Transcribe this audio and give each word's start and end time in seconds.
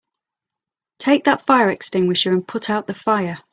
Take 0.97 1.25
that 1.25 1.45
fire 1.45 1.69
extinguisher 1.69 2.31
and 2.31 2.47
put 2.47 2.71
out 2.71 2.87
the 2.87 2.95
fire! 2.95 3.37